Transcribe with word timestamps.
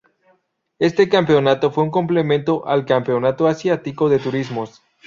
Este 0.79 1.07
campeonato 1.09 1.69
fue 1.69 1.83
un 1.83 1.91
complemento 1.91 2.67
al 2.67 2.85
Campeonato 2.87 3.45
Asiático 3.47 4.09
de 4.09 4.17
Turismos. 4.17 4.81